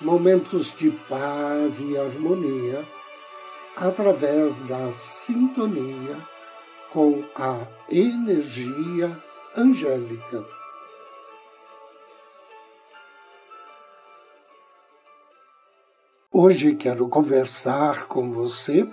[0.00, 2.84] momentos de paz e harmonia
[3.76, 6.16] através da sintonia
[6.92, 9.16] com a energia
[9.56, 10.44] angélica.
[16.32, 18.88] Hoje quero conversar com você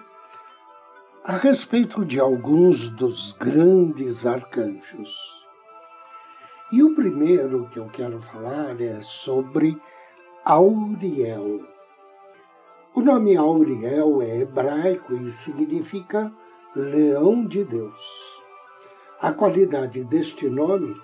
[1.23, 5.15] a respeito de alguns dos grandes arcanjos.
[6.71, 9.79] E o primeiro que eu quero falar é sobre
[10.49, 11.67] Auriel.
[12.95, 16.33] O nome Auriel é hebraico e significa
[16.73, 17.99] leão de Deus.
[19.19, 20.95] A qualidade deste nome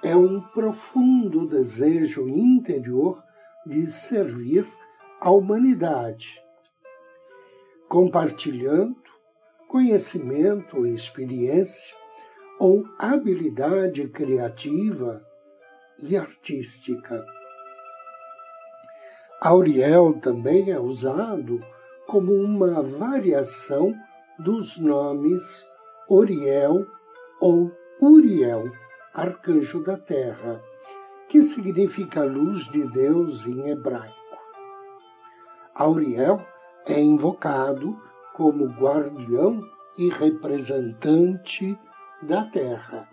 [0.00, 3.20] é um profundo desejo interior
[3.66, 4.64] de servir
[5.20, 6.40] a humanidade,
[7.88, 8.94] compartilhando
[9.66, 11.96] conhecimento, experiência
[12.60, 15.20] ou habilidade criativa
[15.98, 17.33] e artística.
[19.44, 21.60] Auriel também é usado
[22.06, 23.94] como uma variação
[24.38, 25.68] dos nomes
[26.08, 26.86] Oriel
[27.42, 28.72] ou Uriel,
[29.12, 30.62] arcanjo da terra,
[31.28, 34.16] que significa luz de Deus em hebraico.
[35.74, 36.40] Auriel
[36.86, 38.00] é invocado
[38.32, 39.60] como guardião
[39.98, 41.78] e representante
[42.22, 43.06] da terra.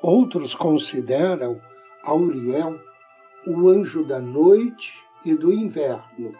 [0.00, 1.60] Outros consideram
[2.04, 2.78] Auriel
[3.46, 4.92] o anjo da noite
[5.24, 6.36] e do inverno.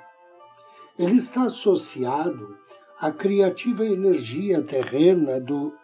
[0.99, 2.57] Ele está associado
[3.01, 5.75] à criativa energia terrena do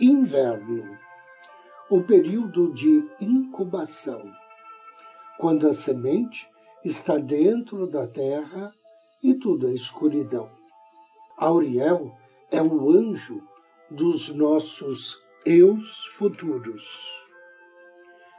[0.00, 0.98] inverno,
[1.90, 4.22] o período de incubação,
[5.38, 6.48] quando a semente
[6.84, 8.72] está dentro da terra
[9.22, 10.50] e tudo é escuridão.
[11.36, 12.16] Auriel
[12.50, 13.42] é o anjo
[13.90, 17.10] dos nossos eus futuros.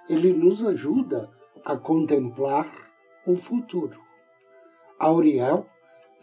[0.09, 1.42] Ele nos ajuda a
[1.77, 2.71] contemplar
[3.25, 3.99] o futuro.
[4.99, 5.65] Auriel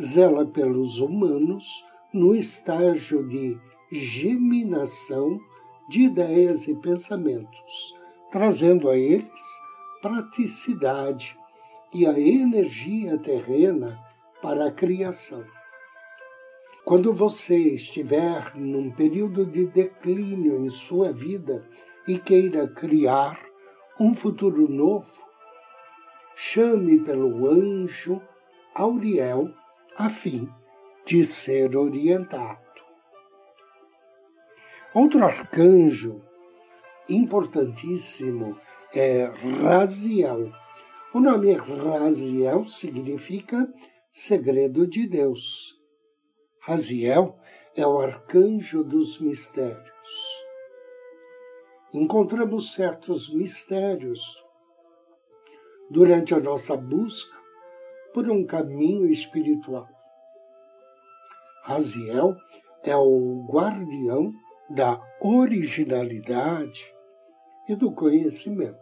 [0.01, 3.59] zela pelos humanos no estágio de
[3.91, 5.39] geminação
[5.89, 7.95] de ideias e pensamentos,
[8.31, 9.43] trazendo a eles
[10.01, 11.37] praticidade,
[11.93, 13.99] e a energia terrena
[14.41, 15.45] para a criação.
[16.85, 21.69] Quando você estiver num período de declínio em sua vida
[22.07, 23.41] e queira criar
[23.99, 25.11] um futuro novo,
[26.35, 28.21] chame pelo anjo
[28.75, 29.55] Auriel
[29.97, 30.49] a fim
[31.05, 32.59] de ser orientado.
[34.95, 36.23] Outro arcanjo
[37.09, 38.59] importantíssimo
[38.93, 39.25] é
[39.63, 40.53] Raziel
[41.13, 43.69] o nome Raziel significa
[44.13, 45.77] segredo de Deus.
[46.61, 47.37] Raziel
[47.75, 49.83] é o arcanjo dos mistérios.
[51.93, 54.21] Encontramos certos mistérios
[55.91, 57.37] durante a nossa busca
[58.15, 59.89] por um caminho espiritual.
[61.65, 62.37] Raziel
[62.85, 64.33] é o guardião
[64.69, 66.95] da originalidade
[67.69, 68.79] e do conhecimento.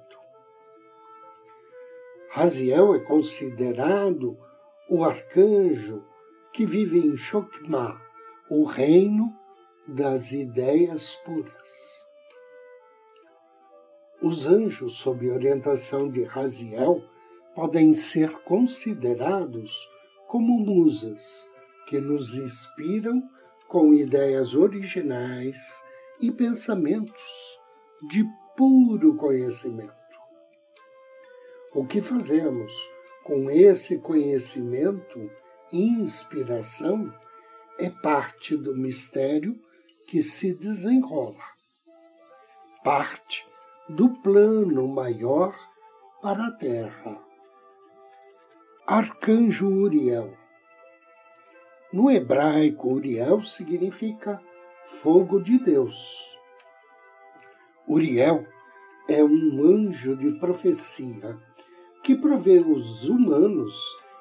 [2.31, 4.39] Raziel é considerado
[4.89, 6.05] o arcanjo
[6.53, 8.01] que vive em Shokma,
[8.51, 9.35] o reino
[9.87, 11.98] das ideias puras.
[14.29, 17.03] Os anjos, sob orientação de Raziel,
[17.55, 19.89] podem ser considerados
[20.27, 21.49] como musas
[21.87, 23.23] que nos inspiram
[23.67, 25.57] com ideias originais
[26.21, 27.59] e pensamentos
[28.11, 28.23] de
[28.55, 29.95] puro conhecimento.
[31.73, 32.71] O que fazemos
[33.25, 35.31] com esse conhecimento
[35.73, 37.11] e inspiração
[37.81, 39.59] é parte do mistério
[40.07, 41.45] que se desenrola,
[42.85, 43.49] parte
[43.89, 45.55] do plano maior
[46.21, 47.19] para a Terra.
[48.87, 50.37] Arcanjo Uriel.
[51.93, 54.41] No hebraico, Uriel significa
[54.87, 56.37] fogo de Deus.
[57.87, 58.47] Uriel
[59.09, 61.39] é um anjo de profecia
[62.03, 63.75] que provê os humanos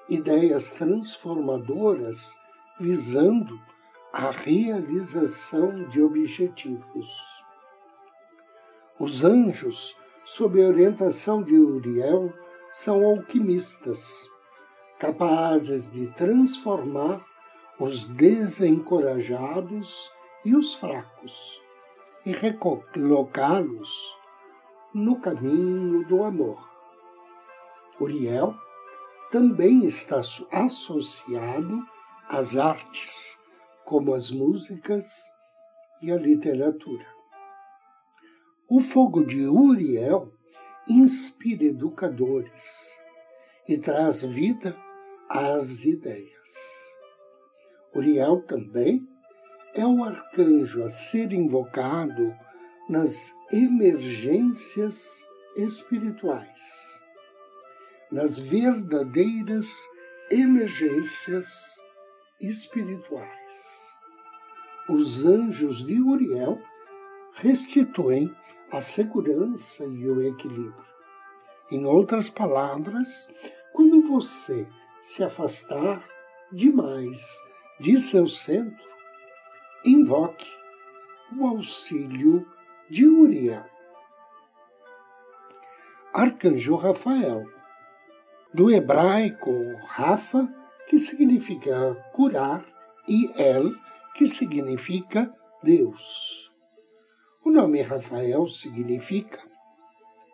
[0.08, 2.34] ideias transformadoras
[2.80, 3.60] visando
[4.14, 7.37] a realização de objetivos.
[9.00, 9.96] Os anjos,
[10.26, 12.34] sob a orientação de Uriel,
[12.74, 14.28] são alquimistas,
[14.98, 17.24] capazes de transformar
[17.80, 20.12] os desencorajados
[20.44, 21.62] e os fracos
[22.26, 24.16] e recolocá-los
[24.92, 26.58] no caminho do amor.
[28.02, 28.56] Uriel
[29.32, 30.22] também está
[30.52, 31.84] associado
[32.28, 33.38] às artes,
[33.86, 35.06] como as músicas
[36.02, 37.17] e a literatura.
[38.70, 40.34] O fogo de Uriel
[40.90, 43.00] inspira educadores
[43.66, 44.76] e traz vida
[45.30, 46.94] às ideias.
[47.96, 49.08] Uriel também
[49.74, 52.36] é o arcanjo a ser invocado
[52.90, 55.26] nas emergências
[55.56, 57.02] espirituais,
[58.12, 59.70] nas verdadeiras
[60.30, 61.48] emergências
[62.42, 63.88] espirituais.
[64.90, 66.62] Os anjos de Uriel
[67.36, 68.36] restituem
[68.72, 70.86] a segurança e o equilíbrio.
[71.72, 73.28] Em outras palavras,
[73.74, 74.68] quando você
[75.02, 76.04] se afastar
[76.52, 77.20] demais
[77.80, 78.86] de seu centro,
[79.86, 80.50] invoque
[81.38, 82.46] o auxílio
[82.90, 83.66] de Uriel.
[86.14, 87.46] Arcanjo Rafael,
[88.54, 89.52] do hebraico
[89.86, 90.48] Rafa,
[90.90, 92.66] que significa curar,
[93.08, 93.74] e El,
[94.16, 96.47] que significa Deus.
[97.48, 99.40] O nome Rafael significa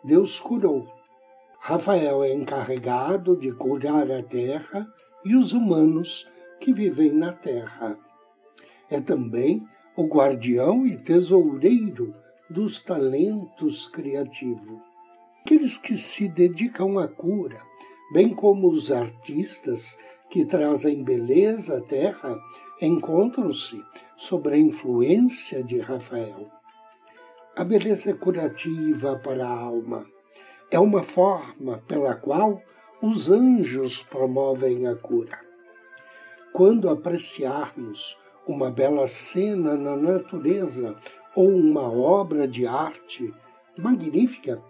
[0.02, 0.84] Deus curou.
[1.60, 4.84] Rafael é encarregado de curar a terra
[5.24, 6.28] e os humanos
[6.58, 7.96] que vivem na terra.
[8.90, 9.64] É também
[9.96, 12.12] o guardião e tesoureiro
[12.50, 14.80] dos talentos criativos.
[15.42, 17.62] Aqueles que se dedicam à cura,
[18.12, 19.96] bem como os artistas
[20.28, 22.36] que trazem beleza à terra,
[22.82, 23.80] encontram-se
[24.16, 26.50] sob a influência de Rafael.
[27.56, 30.06] A beleza é curativa para a alma.
[30.72, 32.60] É uma forma pela qual
[33.00, 35.38] os anjos promovem a cura.
[36.52, 40.96] Quando apreciarmos uma bela cena na natureza
[41.36, 43.32] ou uma obra de arte
[43.78, 44.60] magnífica,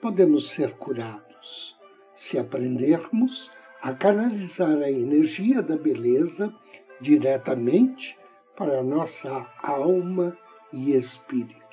[0.00, 1.78] podemos ser curados
[2.16, 6.52] se aprendermos a canalizar a energia da beleza
[7.00, 8.18] diretamente
[8.56, 10.36] para a nossa alma
[10.72, 11.63] e espírito.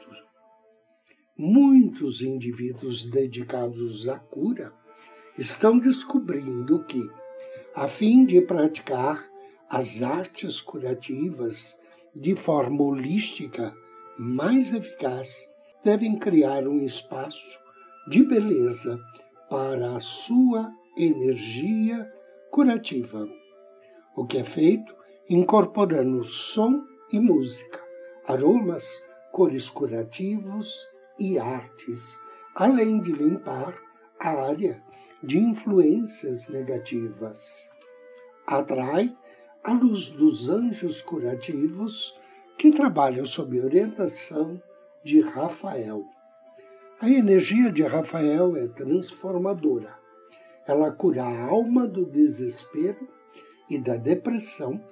[1.44, 4.72] Muitos indivíduos dedicados à cura
[5.40, 7.02] estão descobrindo que,
[7.74, 9.28] a fim de praticar
[9.68, 11.76] as artes curativas
[12.14, 13.76] de forma holística
[14.20, 15.50] mais eficaz,
[15.84, 17.60] devem criar um espaço
[18.08, 19.00] de beleza
[19.50, 22.08] para a sua energia
[22.52, 23.28] curativa,
[24.16, 24.96] o que é feito
[25.28, 27.84] incorporando som e música,
[28.28, 28.88] aromas,
[29.32, 30.88] cores curativos
[31.22, 32.20] e artes,
[32.56, 33.80] além de limpar
[34.20, 34.82] a área
[35.22, 37.70] de influências negativas.
[38.48, 39.16] Atrai
[39.64, 42.20] a luz dos anjos curativos
[42.58, 44.60] que trabalham sob orientação
[45.04, 46.04] de Rafael.
[47.00, 49.96] A energia de Rafael é transformadora.
[50.66, 53.08] Ela cura a alma do desespero
[53.70, 54.84] e da depressão,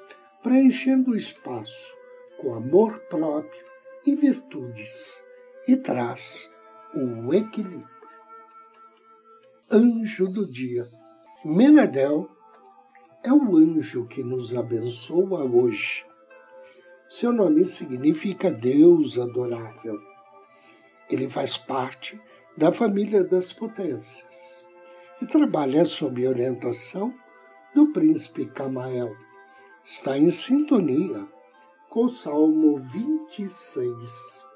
[0.44, 1.92] preenchendo o espaço
[2.40, 3.66] com amor próprio
[4.06, 5.24] e virtudes,
[5.70, 6.52] e traz
[6.96, 7.88] o equilíbrio.
[9.72, 10.90] Anjo do dia.
[11.46, 12.28] Menedel
[13.24, 16.04] é o anjo que nos abençoa hoje.
[17.08, 19.96] Seu nome significa Deus adorável.
[21.08, 22.20] Ele faz parte
[22.58, 24.66] da família das potências
[25.22, 27.14] e trabalha sob orientação
[27.76, 29.16] do príncipe Camael.
[29.86, 31.28] Está em sintonia
[31.90, 34.49] com o Salmo 26.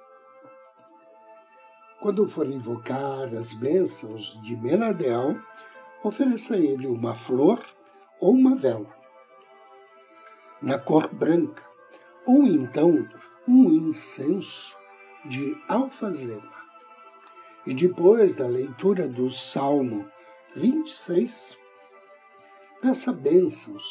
[2.03, 5.39] Quando for invocar as bênçãos de Menadel,
[6.03, 7.65] ofereça a ele uma flor
[8.19, 8.93] ou uma vela,
[10.61, 11.63] na cor branca,
[12.25, 13.07] ou então
[13.47, 14.75] um incenso
[15.23, 16.51] de alfazema.
[17.65, 20.05] E depois da leitura do Salmo
[20.57, 21.57] 26,
[22.81, 23.85] peça bênçãos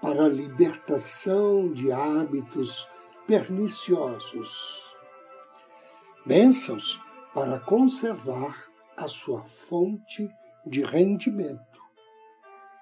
[0.00, 2.88] para a libertação de hábitos
[3.26, 4.96] perniciosos.
[6.24, 6.98] Bênçãos
[7.38, 10.28] para conservar a sua fonte
[10.66, 11.80] de rendimento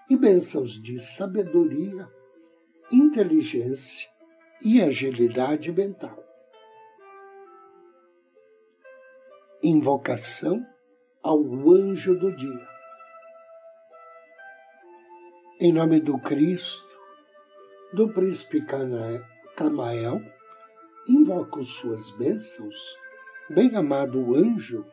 [0.08, 2.08] e bênçãos de sabedoria,
[2.90, 4.08] inteligência
[4.62, 6.18] e agilidade mental.
[9.62, 10.66] Invocação
[11.22, 11.38] ao
[11.70, 12.66] anjo do dia.
[15.60, 16.98] Em nome do Cristo,
[17.92, 18.64] do príncipe
[19.54, 20.22] Camael,
[21.06, 22.96] invoco suas bênçãos,
[23.48, 24.84] bem-amado anjo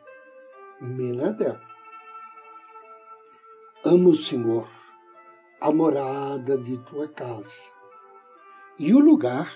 [0.79, 1.57] Menadel.
[3.83, 4.69] Amo Senhor
[5.59, 7.71] a morada de tua casa
[8.77, 9.51] e o lugar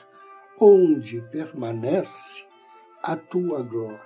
[0.59, 2.43] onde permanece
[3.03, 4.01] a tua glória.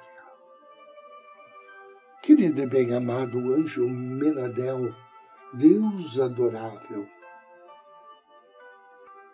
[2.22, 4.94] Querido e bem-amado anjo Menadel,
[5.54, 7.08] Deus adorável,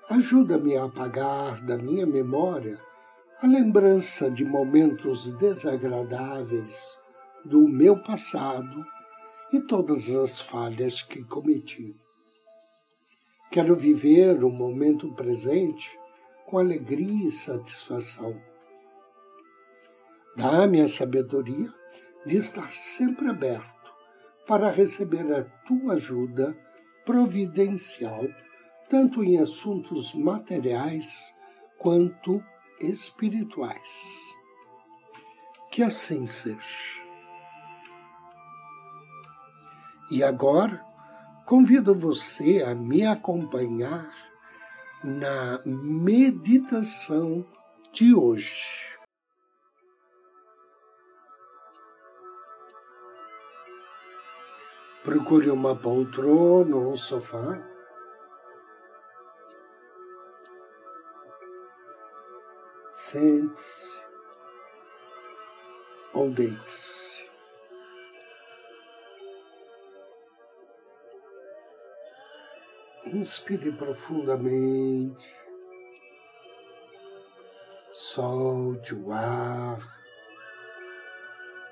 [0.07, 2.86] ajuda-me a apagar da minha memória
[3.39, 6.97] a lembrança de momentos desagradáveis
[7.45, 8.83] do meu passado
[9.53, 11.95] e todas as falhas que cometi.
[13.51, 15.87] Quero viver o momento presente
[16.47, 18.35] com alegria e satisfação.
[20.35, 21.71] Dá-me a sabedoria
[22.25, 23.93] de estar sempre aberto
[24.47, 26.57] para receber a tua ajuda
[27.05, 28.25] providencial,
[28.89, 31.31] tanto em assuntos materiais
[31.77, 32.43] quanto
[32.79, 34.35] espirituais.
[35.71, 36.97] Que assim seja.
[40.09, 40.83] E agora,
[41.45, 44.09] convido você a me acompanhar
[45.03, 47.45] na meditação
[47.91, 48.87] de hoje.
[55.03, 57.76] Procure uma poltrona ou um sofá
[63.09, 64.01] Sente-se
[66.13, 67.25] ou deite-se.
[73.05, 75.25] Inspire profundamente,
[77.93, 79.79] solte o ar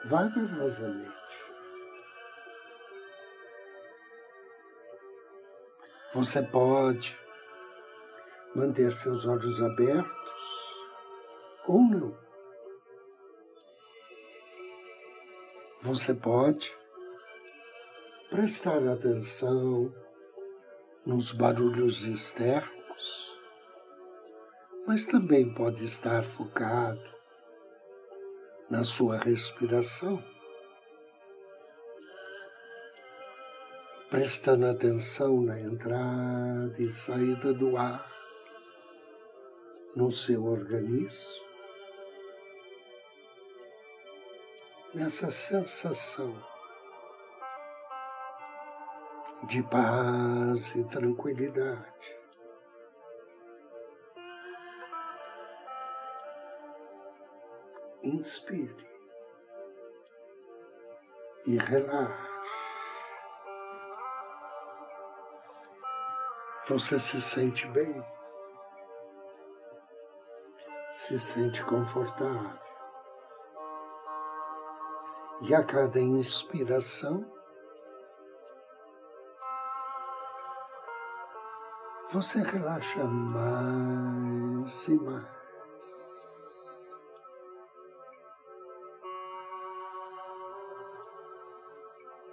[0.05, 1.11] vagarosamente.
[6.13, 7.19] Você pode
[8.55, 10.64] manter seus olhos abertos
[11.67, 12.17] ou não.
[15.81, 16.75] Você pode
[18.29, 19.93] prestar atenção
[21.05, 23.39] nos barulhos externos,
[24.87, 27.15] mas também pode estar focado
[28.69, 30.23] na sua respiração,
[34.09, 38.11] prestando atenção na entrada e saída do ar
[39.95, 41.54] no seu organismo.
[44.95, 46.33] Nessa sensação
[49.43, 52.15] de paz e tranquilidade.
[58.03, 58.89] Inspire
[61.45, 62.35] e relaxe.
[66.69, 68.01] Você se sente bem,
[70.93, 72.64] se sente confortável
[75.41, 77.25] e a cada inspiração
[82.11, 85.35] você relaxa mais e mais.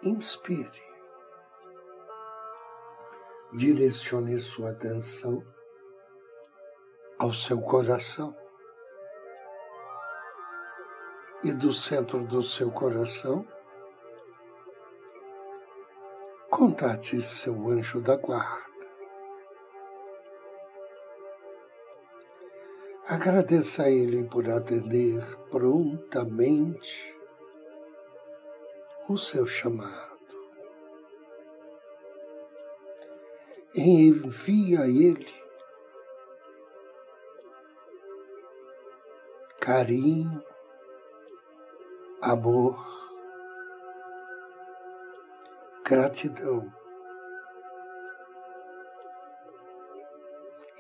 [0.05, 0.83] Inspire.
[3.55, 5.45] Direcione sua atenção
[7.19, 8.37] ao seu coração.
[11.43, 13.47] E do centro do seu coração,
[16.51, 18.73] contate seu anjo da guarda.
[23.09, 27.15] Agradeça a ele por atender prontamente
[29.09, 30.13] o seu chamado.
[33.75, 35.43] Envie a ele
[39.63, 40.43] carinho,
[42.23, 42.79] amor,
[45.85, 46.73] gratidão.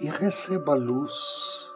[0.01, 1.69] E receba a luz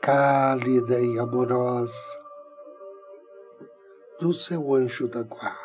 [0.00, 2.22] cálida e amorosa
[4.20, 5.58] do seu anjo da guarda.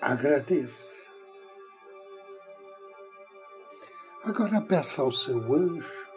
[0.00, 1.00] Agradeça.
[4.24, 6.09] Agora peça ao seu anjo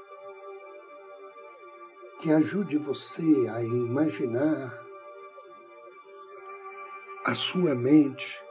[2.23, 4.81] que ajude você a imaginar
[7.25, 8.41] a sua mente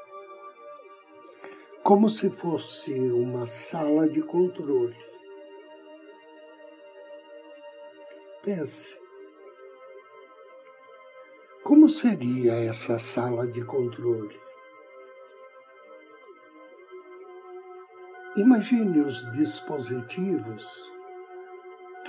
[1.82, 4.94] como se fosse uma sala de controle.
[8.44, 9.00] Pense,
[11.64, 14.38] como seria essa sala de controle?
[18.36, 20.91] Imagine os dispositivos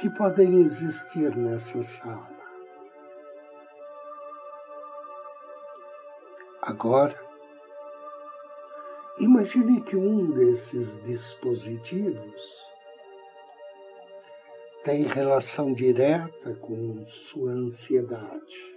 [0.04, 2.28] que podem existir nessa sala.
[6.62, 7.18] Agora,
[9.18, 12.68] imagine que um desses dispositivos
[14.84, 18.76] tem relação direta com sua ansiedade.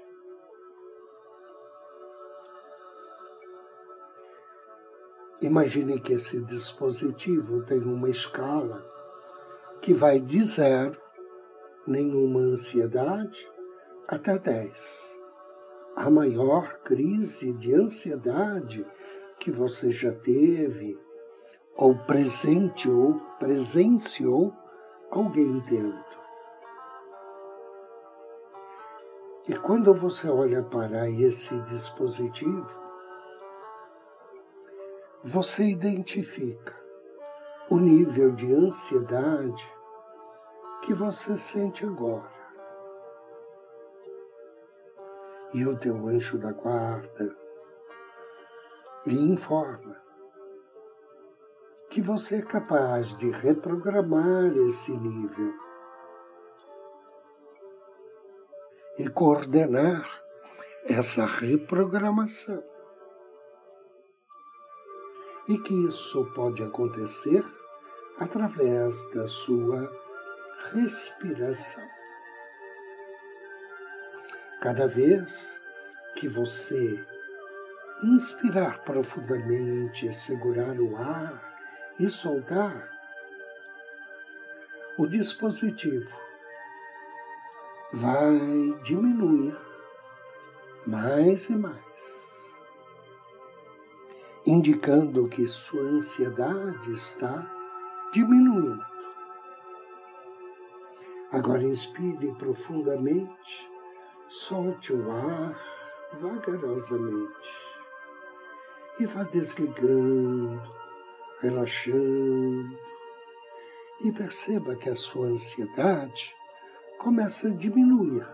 [5.43, 8.81] Imagine que esse dispositivo tem uma escala
[9.83, 11.06] que vai de zero,
[11.87, 13.47] nenhuma ansiedade,
[14.09, 15.17] até 10.
[15.95, 18.85] A maior crise de ansiedade
[19.39, 20.99] que você já teve,
[21.77, 24.53] ou presente ou presenciou
[25.11, 26.05] alguém tendo.
[29.49, 32.69] E quando você olha para esse dispositivo,
[35.23, 36.75] você identifica
[37.71, 39.76] o nível de ansiedade
[40.83, 42.37] que você sente agora.
[45.53, 47.37] E o teu anjo da guarda
[49.07, 49.97] lhe informa
[51.89, 55.55] que você é capaz de reprogramar esse nível
[58.99, 60.05] e coordenar
[60.89, 62.63] essa reprogramação.
[65.49, 67.45] E que isso pode acontecer
[68.19, 69.91] através da sua
[70.73, 71.87] respiração.
[74.61, 75.61] Cada vez
[76.17, 77.05] que você
[78.03, 82.91] inspirar profundamente, segurar o ar e soltar,
[84.99, 86.15] o dispositivo
[87.93, 88.39] vai
[88.83, 89.57] diminuir
[90.87, 92.59] mais e mais,
[94.47, 97.51] indicando que sua ansiedade está
[98.13, 98.96] diminuindo.
[101.37, 103.71] Agora inspire profundamente,
[104.27, 105.55] solte o ar
[106.19, 107.53] vagarosamente
[108.99, 110.63] e vá desligando
[111.43, 112.79] relaxando
[114.01, 116.35] e perceba que a sua ansiedade
[116.99, 118.27] começa a diminuir.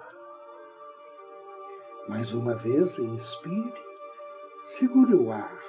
[2.08, 3.82] Mais uma vez, inspire,
[4.64, 5.60] segure o ar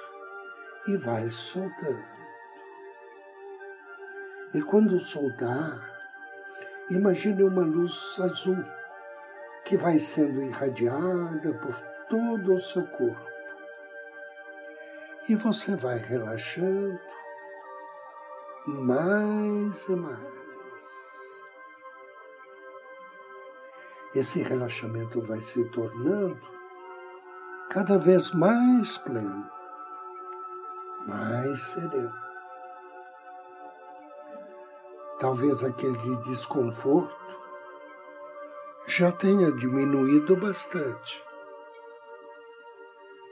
[0.86, 2.14] e vai soltando.
[4.54, 5.93] E quando soltar,
[6.90, 8.64] imagine uma luz azul
[9.64, 11.74] que vai sendo irradiada por
[12.08, 13.34] todo o seu corpo.
[15.28, 17.00] E você vai relaxando
[18.66, 20.34] mais e mais.
[24.14, 26.38] Esse relaxamento vai se tornando
[27.70, 29.50] cada vez mais pleno,
[31.06, 32.23] mais sereno.
[35.18, 37.16] Talvez aquele desconforto
[38.86, 41.22] já tenha diminuído bastante.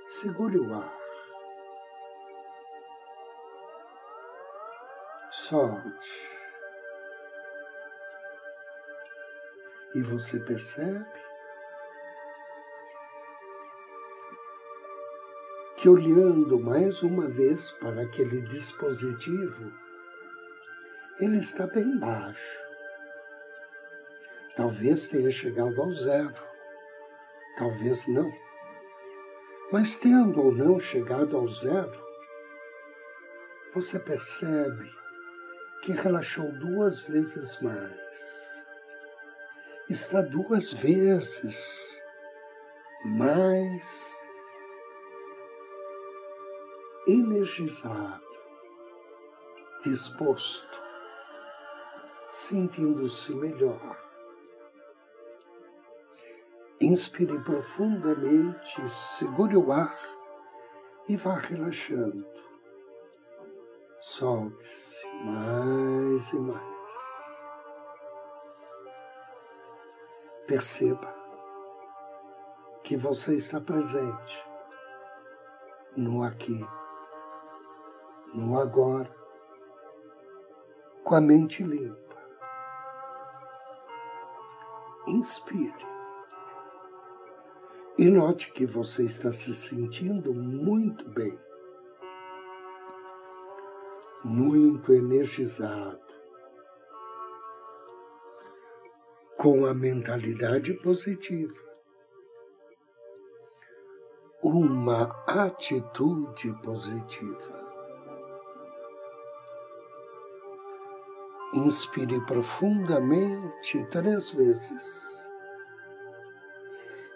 [0.06, 1.02] Segure o ar.
[5.52, 6.30] solte.
[9.94, 11.06] E você percebe
[15.76, 19.72] que olhando mais uma vez para aquele dispositivo,
[21.22, 22.58] ele está bem baixo.
[24.56, 26.34] Talvez tenha chegado ao zero,
[27.56, 28.28] talvez não.
[29.70, 32.04] Mas tendo ou não chegado ao zero,
[33.72, 34.90] você percebe
[35.84, 38.64] que relaxou duas vezes mais.
[39.88, 42.02] Está duas vezes
[43.04, 44.20] mais
[47.06, 48.22] energizado,
[49.84, 50.81] disposto,
[52.32, 53.96] sentindo-se melhor.
[56.80, 59.96] Inspire profundamente, segure o ar
[61.08, 62.42] e vá relaxando
[64.02, 66.62] solte-se mais e mais.
[70.44, 71.14] Perceba
[72.82, 74.44] que você está presente
[75.96, 76.66] no aqui,
[78.34, 79.14] no agora,
[81.04, 82.01] com a mente limpa.
[85.12, 85.86] Inspire.
[87.98, 91.38] E note que você está se sentindo muito bem
[94.24, 96.00] muito energizado,
[99.36, 101.60] com a mentalidade positiva,
[104.42, 107.61] uma atitude positiva.
[111.54, 115.30] Inspire profundamente três vezes.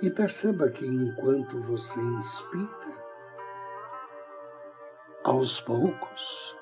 [0.02, 2.86] E perceba que enquanto você inspira,
[5.24, 6.54] aos poucos,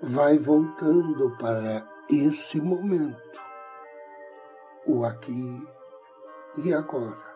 [0.00, 3.40] vai voltando para esse momento,
[4.86, 5.66] o aqui
[6.56, 7.34] e agora,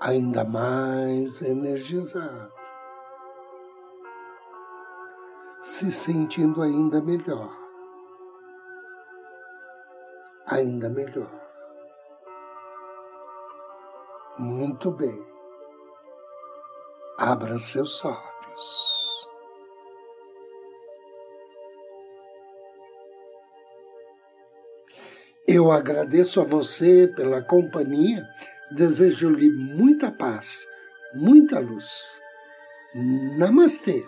[0.00, 2.52] ainda mais energizado,
[5.62, 7.56] se sentindo ainda melhor,
[10.46, 11.30] ainda melhor.
[14.38, 15.24] Muito bem.
[17.16, 18.92] Abra seus olhos.
[25.46, 28.26] Eu agradeço a você pela companhia,
[28.72, 30.66] desejo-lhe muita paz,
[31.14, 32.20] muita luz.
[33.38, 34.04] Namastê.